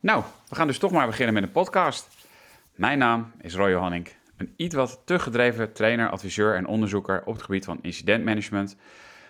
[0.00, 2.08] Nou, we gaan dus toch maar beginnen met een podcast.
[2.74, 7.34] Mijn naam is Roy Johanning, een iets wat te gedreven trainer, adviseur en onderzoeker op
[7.34, 8.76] het gebied van incidentmanagement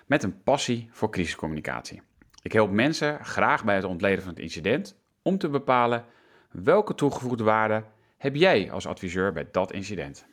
[0.07, 2.03] met een passie voor crisiscommunicatie.
[2.43, 6.05] Ik help mensen graag bij het ontleden van het incident om te bepalen
[6.51, 7.85] welke toegevoegde waarde
[8.19, 10.27] heb jij als adviseur bij dat incident.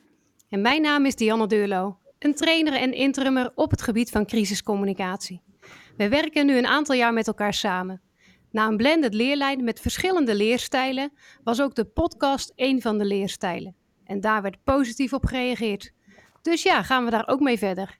[0.48, 5.42] En mijn naam is Dianne Deurlo, een trainer en interimmer op het gebied van crisiscommunicatie.
[5.96, 8.00] We werken nu een aantal jaar met elkaar samen.
[8.56, 11.12] Na een blended leerlijn met verschillende leerstijlen
[11.44, 13.74] was ook de podcast één van de leerstijlen.
[14.04, 15.92] En daar werd positief op gereageerd.
[16.42, 17.98] Dus ja, gaan we daar ook mee verder.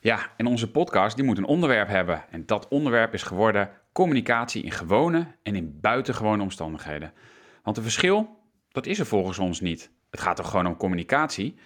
[0.00, 2.24] Ja, en onze podcast die moet een onderwerp hebben.
[2.30, 7.12] En dat onderwerp is geworden communicatie in gewone en in buitengewone omstandigheden.
[7.62, 8.38] Want het verschil,
[8.68, 9.90] dat is er volgens ons niet.
[10.10, 11.58] Het gaat toch gewoon om communicatie?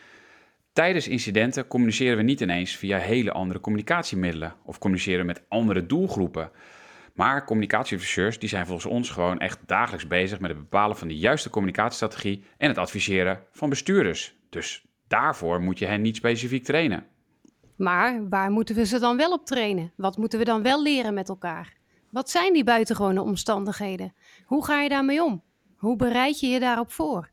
[0.73, 6.51] Tijdens incidenten communiceren we niet ineens via hele andere communicatiemiddelen of communiceren met andere doelgroepen.
[7.19, 11.19] Maar communicatieadviseurs die zijn volgens ons gewoon echt dagelijks bezig met het bepalen van de
[11.19, 14.35] juiste communicatiestrategie en het adviseren van bestuurders.
[14.49, 17.07] Dus daarvoor moet je hen niet specifiek trainen.
[17.77, 19.93] Maar waar moeten we ze dan wel op trainen?
[19.97, 21.77] Wat moeten we dan wel leren met elkaar?
[22.11, 24.15] Wat zijn die buitengewone omstandigheden?
[24.45, 25.43] Hoe ga je daarmee om?
[25.77, 27.31] Hoe bereid je je daarop voor?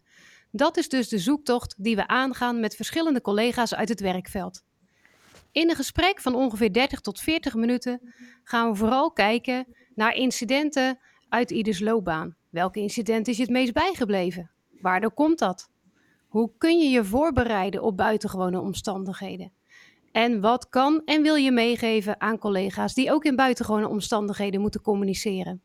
[0.51, 4.63] Dat is dus de zoektocht die we aangaan met verschillende collega's uit het werkveld.
[5.55, 10.99] In een gesprek van ongeveer 30 tot 40 minuten gaan we vooral kijken naar incidenten
[11.29, 12.35] uit ieders loopbaan.
[12.49, 14.51] Welke incident is je het meest bijgebleven?
[14.81, 15.69] Waardoor komt dat?
[16.27, 19.51] Hoe kun je je voorbereiden op buitengewone omstandigheden?
[20.11, 24.81] En wat kan en wil je meegeven aan collega's die ook in buitengewone omstandigheden moeten
[24.81, 25.61] communiceren?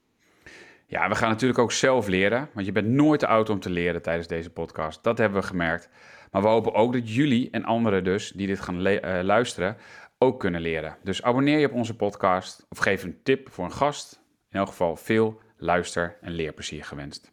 [0.90, 3.70] Ja, we gaan natuurlijk ook zelf leren, want je bent nooit te oud om te
[3.70, 5.02] leren tijdens deze podcast.
[5.02, 5.88] Dat hebben we gemerkt.
[6.30, 9.76] Maar we hopen ook dat jullie en anderen dus, die dit gaan uh, luisteren,
[10.18, 10.96] ook kunnen leren.
[11.02, 14.22] Dus abonneer je op onze podcast of geef een tip voor een gast.
[14.50, 17.32] In elk geval veel luister- en leerplezier gewenst.